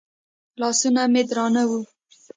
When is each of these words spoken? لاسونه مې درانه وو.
لاسونه 0.59 1.01
مې 1.13 1.21
درانه 1.29 1.63
وو. 1.69 1.81